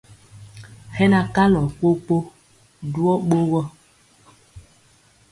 [0.95, 2.15] Hɛ na kalɔ kpokpo
[2.93, 3.61] ɗuyɔ ɓogɔ.